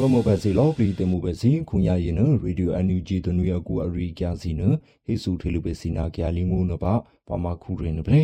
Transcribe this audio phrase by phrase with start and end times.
[0.00, 4.62] ပရမဘစီလောပရီတမှုဘစီခုညာရင်နရေဒီယိုအန်ယူဂျီတနူရကူအရီကျစီန
[5.04, 6.94] ဟေဆူထေလူဘစီနာကျလီငုံနပါ
[7.28, 8.22] ပမာခုရင်နပလေ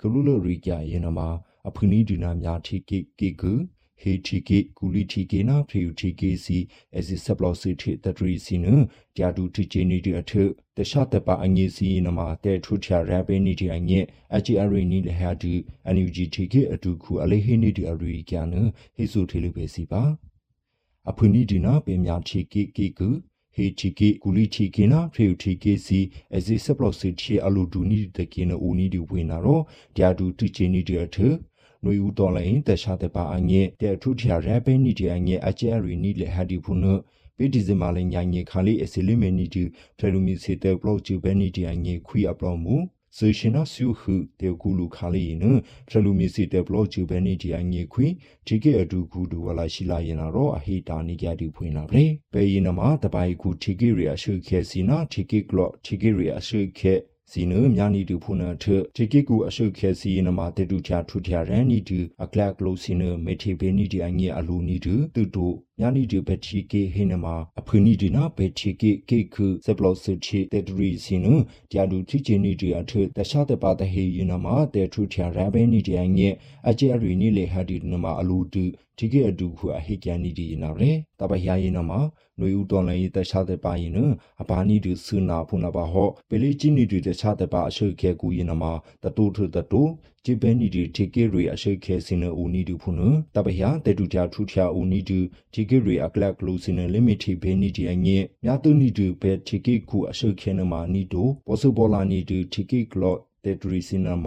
[0.00, 1.28] ကလူလရီကျရင်နမှာ
[1.68, 3.52] အဖနီဒီနာများထိကိကိကူ
[4.00, 6.58] ဟေတီကေကူလီတီကေနာဖရီယူတီကေစီ
[6.96, 8.66] အစီဆပ်လောစီတီတထရီစီန
[9.16, 10.32] ကြာဒူတီချီနီဒီအထ
[10.76, 14.04] တခြားတပါအငေးစီနမှာတဲထူချာရဘဲနီဒီအငေး
[14.36, 15.54] အချီအရီနီလဟာဒီ
[15.86, 18.54] အန်ယူဂျီတီကေအတူခုအလေးဟိနီဒီအရီကျန
[18.96, 20.02] ဟေဆူထေလူဘစီပါ
[21.10, 23.08] အဖွနီဒီနာပေမြာချီကေကေကူ
[23.54, 26.00] ဟေချီကေကူလီချီကေနာဖရီချီကေစီ
[26.36, 29.60] အစီဆပ်လော့စီချီအလူဒူနီတကေနဦးနီဒီဝေနာရော
[29.94, 31.16] ဒီယာဒူတီချီနီဒီအထ
[31.84, 36.84] နွေဦးတော်လိုင်းတခြားတပါအငဲတဲ့ထူထျာရပဲနီဒီအငဲအကျဲရီနီလေဟာဒီဖုန
[37.36, 39.62] ပေဒီဇမာလညာငေခါလီအစီလီမနီဒီ
[39.98, 42.76] ဖရလူမီစီတဲ့ဘလော့ချူပဲနီဒီအငဲခွီအပလော့မူ
[43.16, 45.44] ဇေရှင်နာဆူဟုတေကူလူခါလီန
[45.88, 48.06] ဖရလူမီစီတေဘလော့ချူဘဲနီဒီအငေခွီ
[48.46, 56.94] ဒီကေအဒူကူဒူဝလာရှိလာရင်တော့အဟိတာနိကြတူဖွင့်လာပဲပဲရင်နမှာတပိုင်ကူဒီကေရီအရှုခဲစီနာဒီကေကလော့ဒီကေရီအရှုခဲ
[57.30, 58.64] စီနမြာနီတူဖုန်ထ
[58.96, 65.46] ဒီကေကူအရှုခဲစီနမှာတေတူချာထူထရာရန်နီတူအကလကလိုစီနမေတီဘေနီဒီအငေအလူနီတူတူတူ
[65.80, 67.26] ညာနီဒီဘက်ချီကေဟိနမ
[67.60, 71.34] အဖူနီဒီနာဘက်ချီကေကေခုဇပလော့စစ်ချီတေဒရီစီနု
[71.72, 76.28] ဂျာဒူချီချီနီဒီအထတခြားတပါတဟေယနမတေထူချာရဘဲနီဒီအငဲ
[76.68, 78.64] အကျဲရီနီလေဟာဒီနမအလူတူ
[78.98, 81.90] ဒီကေအတူခုအဟိကန်နီဒီနာရဲတပယာယနမ
[82.38, 83.98] နွေဦးတော်လည်းတခြားတပါယန
[84.42, 88.64] အဘာနီဒီဆုနာဖုနာပါဟောပလီချီနီဒီတခြားတပါအရှုခဲကူယနမ
[89.02, 89.82] တတူထတတူ
[90.24, 93.00] ဂျီဘဲနီဒီတီကေရီအရှိခဲစင်နဦးနီဒူဖုန
[93.34, 95.18] တပဟတေတူချာထူချာဦးနီဒူ
[95.54, 104.26] တီကေရီအကလကလူစင်နလီမီတီဘဲနီဒီအငဲမြတ်တူနီဒူဘဲတီကေခုအရှိခဲနမနီဒူပေါ်ဆူပေါ်လာနီဒူတီကေကလော့တေတူရီစင်နမ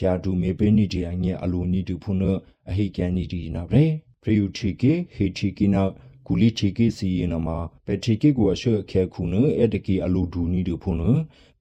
[0.00, 2.22] ဂျာဒူမေဘဲနီဒီအငဲအလူနီဒူဖုန
[2.68, 3.86] အဟိကန်နီဒီနာဗရေ
[4.22, 5.82] ပရီယူတီကေဟေတီကီနာ
[6.26, 11.02] ကူလီချီကေစီယနမှာပက်တီကေကိုအရှေ့ခဲခုနအဲ့တကီအလူဒူနီဒူဖုန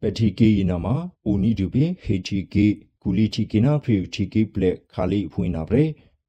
[0.01, 0.95] ပက်တီကေယနမှာ
[1.29, 2.67] ဦးနီဒူပေဟေတီကေ
[3.07, 5.85] ကူလီချီကိနာဖရီချီကိပလက်ခါလီဖွင့်နာပရေ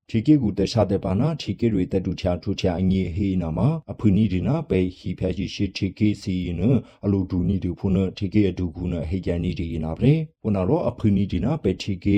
[0.09, 6.63] ချီကိကူတခြားတဲ့ပါနာချီကိတွေတက်တူချာထူချာအငေဟေးနာမှာအဖွနီဒီနာပဲဟီဖက်ရှိရှိချီကိစီန
[7.05, 10.15] အလူဒူနီဒူဖုနချီကိအဒူကူနဟေကန်နီဒီနာပရေ
[10.45, 12.17] ဝနာရောအဖွနီဒီနာပဲချီကိ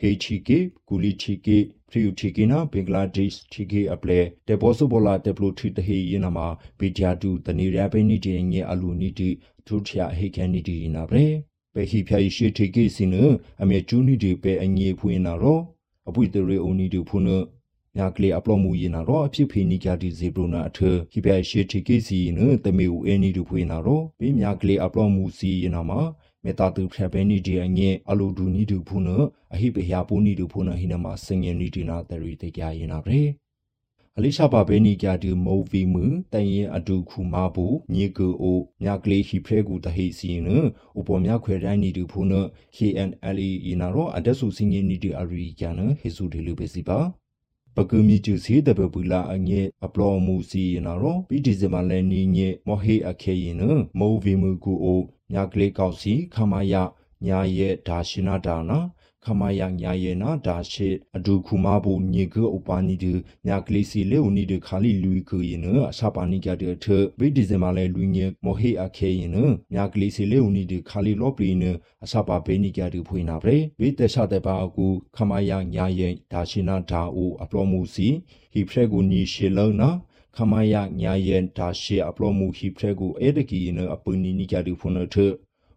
[0.00, 1.58] ဟေချီကေကူလီချီကေ
[1.90, 6.46] ဖရီယူချီကေနာဘင်္ဂလားဒေ့ရှ်ချီကေအပလေတေဘောဆူဘောလာတေပလိုထီတဟေယနာမှာ
[6.78, 9.28] ဘီဂျာတူတနေရပဲနီတီငေအလူနီတီ
[9.66, 11.26] ထူချာဟေကန်နီတီနာပရေ
[11.74, 13.14] ပဲဟိဖျာရှိထေကိစီန
[13.62, 15.60] အမေကျူနီဒီပဲအငေဖွင့်နာရော
[16.08, 17.28] အပွေတရေအိုနီဒီဖုန
[17.96, 20.78] ညာကလေးအပလော့မှုရင်နာတော့အဖြစ်ဖေနီကြတီဇေဘရိုနာအထ
[21.12, 26.00] ဟိဖျာရှိထေကိစီနတမေဦးအနီဒီဖွင့်နာရောဘေးညာကလေးအပလော့မှုစီရင်နာမှာ
[26.44, 29.08] မေတာတူဖရဘဲနီဒီအငေအလိုဒူနီဒီဖုန
[29.54, 33.18] အဟိပဟယာပူနီဒီဖုနဟိနမှာစငယ်နီဒီနာတရီတေကြရင်နာပဲ
[34.20, 40.58] အလိရှာပါဘဲနီကြတူမိုဗီမူတန်ရင်အတူခုမာဘူညေကူအိုမြကလေးဟီဖရဲကူတဟိစီနဥ
[41.06, 42.24] ပေါ်မြခွဲတိုင်းနီတူဖုန
[42.76, 46.98] KNLE ီနာရောအဒဆူစင်းနီတူအရီကျန်ဟေစုဒီလူပဲစီပါ
[47.76, 53.56] ပကူမီကျူစီတပပူလာအငဲအပလောမူစီနာရောပီဒီဇမလဲနီညေမောဟေအခေရင်
[53.98, 55.00] မိုဗီမူကူအို
[55.32, 56.74] မြကလေးကောက်စီခမယ
[57.26, 58.78] ညာရဲ့ဒါရှိနာဒါနာ
[59.28, 63.06] ခမယညာယေနာဒါရှိအဒုခုမဘူညေကဥပနိဒ
[63.46, 66.86] ညာကလေးစီလေဦးနိဒခါလီလူကယင်အစာပါနိကြတဲ့ထ
[67.18, 69.32] ဘိဒီဇင်မာလေလူညေမောဟေအခဲယင်
[69.74, 71.64] ညာကလေးစီလေဦးနိဒခါလီလောပရီန
[72.04, 74.86] အစာပါဘေနိကြတဲ့ဖွေနာပရေဘိတရှတဲ့ပါအကူ
[75.16, 78.08] ခမယညာယေဒါရှိနာဒါအိုအပလောမှုစီ
[78.52, 79.90] ဟိဖရက်ကိုနီရှေလောနာ
[80.36, 85.16] ခမယညာယေဒါရှိအပလောမှုဟိဖရက်ကိုအေဒကီနအပူနီနိကြတဲ့ဖွနထ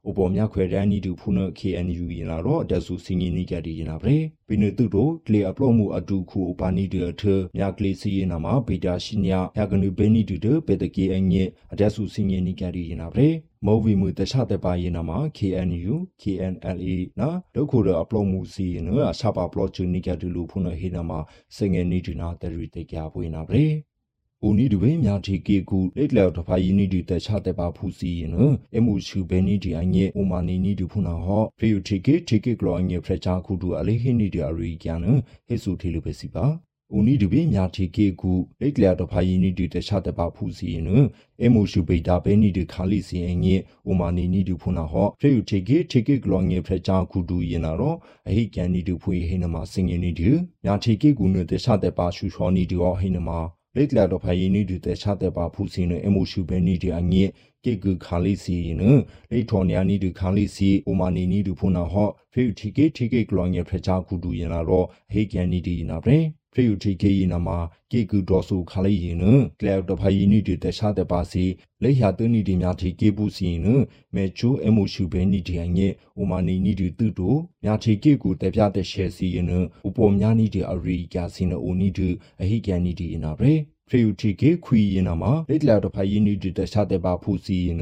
[0.09, 4.16] ဥပေါ်မြခွဲရန်နီတူဖုန KNU ရင်လာတော့တဆူစင်ကြီးနိကတီရင်လာပဲ
[4.47, 7.23] ပိနတုတို့ကလေအပလော့မှုအတူခုဥပါနီတေထ
[7.57, 13.28] မြကလေးစီရင်နာမှာဘေတာရှိညာယကနုဘဲနီတူတေပေတကေအငဲအတဆူစင်ကြီးနိကတီရင်လာပဲ
[13.66, 21.20] မောဝီမှုတခြားတဲ့ပါရင်နာမှာ KNU KNLA နော်ဒုက္ခရအပလော့မှုစီရင်နော်အစပါပလော့ချူနိကတူလူဖုနဟေနာမှာ
[21.55, 23.64] စငယ်နီတူနာတရီတေကြပွေးနာပဲ
[24.47, 28.35] ဦးနီဒဝေမြာတီကေကူလက်လောက်တဖာယီနီဒီတချတဲ့ပါဖူစီန
[28.78, 34.99] အမှုရှုဘဲနီဒီအငဲဥမာနီနီဒီဖုနာဟောဖရီယူတီကေတီကေကလောအငဲဖရချာခုတူအလေးဟိနီဒီအရီကျန်
[35.47, 36.46] ဟေဆူထီလူပဲစီပါ
[36.96, 40.90] ဦးနီဒဝေမြာတီကေကူလက်လောက်တဖာယီနီဒီတချတဲ့ပါဖူစီန
[41.43, 43.55] အမှုရှုဘေတာဘဲနီဒီခါလီစီအငဲ
[43.90, 47.97] ဥမာနီနီဒီဖုနာဟောဖရီယူတီကေတီကေကလောအငဲဖရချာခုတူရင်နာတော့
[48.29, 50.29] အဟိကန်နီဒီဖွေဟိနမစင်ငင်းနီဒီ
[50.64, 53.32] မြာတီကေကူနတချတဲ့ပါရှုချောနီဒီဟောဟိနမ
[53.76, 57.23] လက်လာတော့ဖာယင်းနီဒီတဲ့ချတဲ့ပါဖူစင်းနဲ့အမိုရှူဘဲနီဒီအငိ
[57.64, 58.82] ကေကူခါလီစီန
[59.32, 67.58] လေထော်နီယာနီဒီခါလီစီအိုမာနီနီဒီဖုနာဟောဖေတီကေတီကေကလောင်ရဖချာကူဒူရင်လာတော့ဟေကန်နီဒီနာပရင် ဖရီယူတီကေယနာမှာ
[67.92, 69.26] ကေကူဒေါ်ဆူခါလေးရင်န
[69.59, 71.46] ကလောက်တဖိုင်နီတီတခြားတဲ့ပါစီ
[71.84, 73.68] လေယာတနီတီများတီကေပူစီန
[74.16, 75.88] မေချိုအမိုရှူဘဲနီတီအငဲ
[76.20, 79.59] ဥမာနီနီတီတူတိုများတီကေကူတပြတဲ့ရှယ်စီရင်ဥ
[79.96, 82.09] ပေါ်များနီတီအရီကျစီနအိုနီတီ
[82.42, 83.52] အဟိကန်နီတီအနာပဲ
[83.91, 87.78] ဖရီယူတီကေခွီရင်နာမှာလက်လာတော့ဖိုင်နီတီတခြားတဲ့ပါဖူစီရင်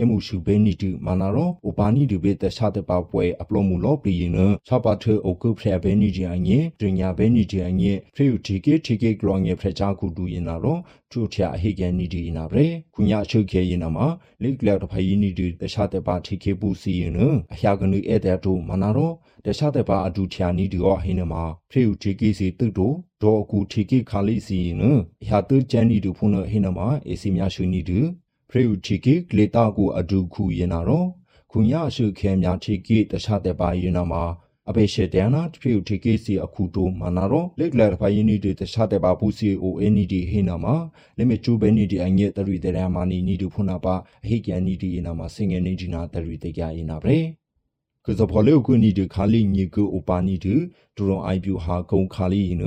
[0.00, 4.32] အမှုရှုဘဲနီတီမနာရောဥပါနီဒီဘေတခြားတဲ့ပါပွဲအပလောမှုလောပြီးရင်
[4.66, 10.76] ချပါထအိုကုဖရဘဲနီတီအငဲဒညာဘဲနီတီအငဲဖရီယူတီကေတီကေဂလောငဲဖရချာကူတူရင်နာရော
[11.10, 12.64] ထူထျာအဟိကန်နီတီနာပဲ
[12.94, 14.06] ခုညာရှုခဲရင်နာမှာ
[14.42, 17.12] လက်လာတော့ဖိုင်နီတီတခြားတဲ့ပါတီကေပူစီရင်
[17.52, 19.12] အဟျာကနုအဲ့တဲ့တို့မနာရော
[19.46, 27.98] တခြားတဲ့ပါအတူထျာနီဒီရောဟင်းနမှာဖရီယူတီကေစီတုတ်တို့ဒေါ်ကူတီကေခါလိစီရင်အဟျာတုကျန်နီတို့ဖုန်ဟင်းနမှာအေစီများရှုနီတူ
[28.50, 31.04] ဖရီယူတီကေဂလေတာကိုအတူခုရင်နာရော
[31.50, 34.24] ခုညာရှုခဲများတီကေတခြားတဲ့ပါရင်နာမှာ
[34.68, 40.74] အပေရှေတနာတဖြူတီကေစီအခုတိုမနာရောလက်လက်ဖိုင်နီဒီတခြားတဲ့ပါပူစီအိုအနီဒီဟိနာမှာ
[41.16, 43.94] လက်မချိုးဘဲနီဒီအငဲ့တရီတဲ့ရမာနီနီဒူဖုနာပါ
[44.24, 47.16] အဟိကန်နီဒီနာမှာစင်ငယ်နေဒီနာတရီတဲ့ကြရင်နာပဲ
[48.06, 50.54] ကစဖော်လေကုနီဒီခါလီညီကိုအိုပါနီဒီ
[50.96, 52.62] ဒူရွန်အိုင်ပြူဟာကုံခါလီန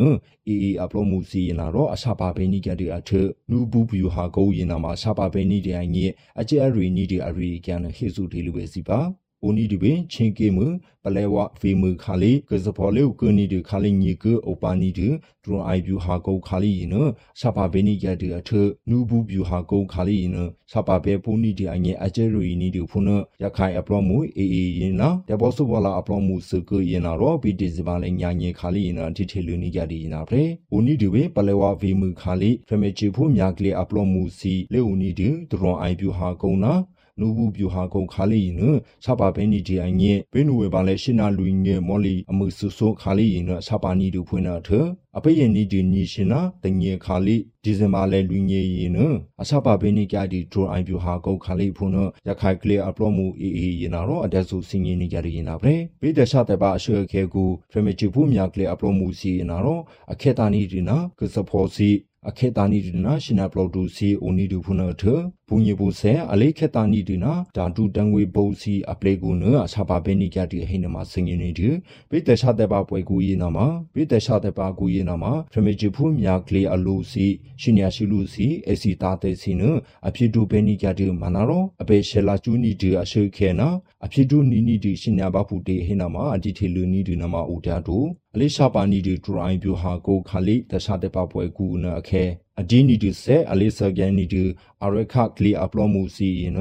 [0.48, 3.12] အီအီအပလိုမှုစီရင်လာတော့အရှာပါဘဲနီကတဲ့အထ
[3.50, 9.00] နူဘူးပြူဟာကုံရင်နာမှာရှာပါဘဲနီတဲ့အငဲ့အကျဲအရီနီဒီအရီကန်ဟေစုဒီလူပဲစီပါ
[9.44, 10.60] အိုနီဒီပင်ချင်းကေမ
[11.04, 15.08] ပလဲဝဖီမခါလီကစဖော်လေကုနီဒီခါလီညီကအိုပါနီဒီ
[15.44, 16.96] ဒရွန်အိုင်ဗျူဟာကုခါလီန
[17.40, 18.50] ဆာပါဘေနီကတဲ့အထ
[18.90, 20.36] နူဘူးဗျူဟာကုခါလီန
[20.72, 23.10] ဆာပါဘေပူနီဒီအငဲအကျဲရီနီဒီဖုန
[23.44, 36.74] ရခိုင်အပလောမှုအေအေရင်နာတဘောဆူဘလာအပလောမှုစကရင်နာရောဘီဒီဇဘာလေညာညေခါလီနတီထေလူနီကဒီနာဖရေအိုနီဒီဝေပလဲဝဗီမခါလီဖမေချီဖူမြာကလေးအပလောမှုစီလေဦးနီဒီဒရွန်အိုင်ဗျူဟာကုနာ
[37.20, 38.62] နူဘူးပြူဟာကုံခါလီန
[39.06, 44.70] ဆပါဘဲနီဒီအငဲဘင်းနူဝေပါလဲရှင်းနာလူငဲမော်လီအမှုဆူဆိုခါလီနဆပါနီဒူဖွင့်နာထ
[45.18, 49.00] အပိယနီဒီနီရှင်နာတငဲခါလီဒီဇင်ဘာလဲလူငဲရင်န
[49.42, 51.98] အဆပါဘဲနီကြဒီဒရိုအိုင်ပြူဟာကုံခါလီဖွင့်န
[52.28, 59.82] ရခိုင်ကလေးအပလော့မှုအေအေရင်နာတော့အတက်ဆူစင်ရင်နေကြရင်နာပဲဘေးတခြားတဲ့ပါအရှေ့ခဲကူဖရမချီဖူမြကလေးအပလော့မှုစီရင်နာတော့
[60.12, 61.90] အခေတာနီဒီနာကစဖောစီ
[62.30, 65.04] အခေတာနီဒီနာရှင်နာပလော့ဒူစီအိုနီဒူဖုနထ
[65.48, 71.70] ဘူညဘူဆဲအလေးခေတာနီဒီနာဓာတုတန်ငွေဘုံစီအပလေကူနအစာပါဘဲနီကြတီဟိနမစင်ရင်နေဒီ
[72.10, 77.26] ပိတခြားတဲ့ပါပွဲကူရင်နာမှာပိတခြားတဲ့ပါကူရင်နာမှာဖမဂျီဖူမြကလေးအလိုစီ
[77.62, 79.64] ရှင်ညာရှိလူစီအစီတာတဲ့စီန
[80.08, 83.68] အဖြစ်တူဘဲနီကြတီမနာရောအပေရှလာကျူနီဒီအရှိခဲနာ
[84.06, 87.98] အဖြစ်တူနီနီဒီရှင်ညာဘဖူတေဟိနမအဒီထေလူနီဒီနမဦးတာတူ
[88.40, 92.24] အလေးရှာပါနီဒီဒရိုင်ပြူဟာကိုခါလီတခြားတဲ့ပါပွဲကူနအခဲ
[92.60, 94.44] အဒီနီဒီဆက်အလေးဆာကန်နီဒီ
[94.84, 96.60] အရခကလီအပလောမှုစီရင်န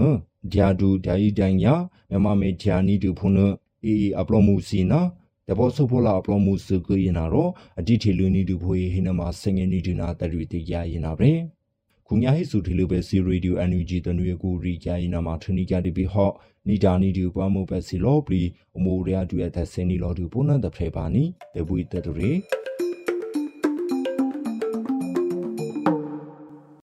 [0.50, 1.74] ဒီယာဒူဒိုင်ဒိုင်ယာ
[2.10, 3.34] မမမေဂျာနီဒီဖုန်
[3.84, 5.00] အီအပလောမှုစီနာ
[5.48, 11.30] တဘောဆုဖိုလာအပလောမှုစကရင်နာတော့အဒီထေလူနီဒီဖွေဟိနမစငင်နီဒီနာတရီတိရရင်နာပဲ
[12.08, 16.34] ခုညာဟိစုထေလူပဲစီရေဒီယိုအန်ယူဂျီတနွေကူရီကြရင်နာမှာထနီကြတိပြီးဟော့
[16.68, 18.42] နီဒါနီဒီပွားမှုပဲစီလောပလီ
[18.76, 21.24] အမိုးရတူအသက်စင်းနီလောတူပုံနံတဖဲပါနီ
[21.54, 22.32] တေဘူတတရေ